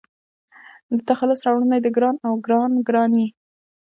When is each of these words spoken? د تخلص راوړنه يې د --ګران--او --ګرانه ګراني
د 0.97 0.99
تخلص 1.09 1.39
راوړنه 1.47 1.73
يې 1.77 1.83
د 1.83 1.87
--ګران--او 1.89 2.33
--ګرانه 2.39 2.79
ګراني 2.87 3.25